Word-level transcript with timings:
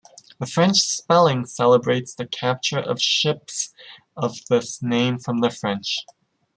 The 0.39 0.47
French 0.47 0.79
spelling 0.79 1.45
celebrates 1.45 2.15
the 2.15 2.25
capture 2.25 2.79
of 2.79 2.99
ships 2.99 3.71
of 4.17 4.43
this 4.49 4.81
name 4.81 5.19
from 5.19 5.41
the 5.41 5.51
French. 5.51 5.99